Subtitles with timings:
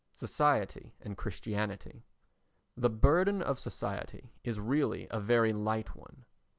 [0.15, 2.07] Society and Christianity
[2.75, 6.25] The burden of society is really a very light one.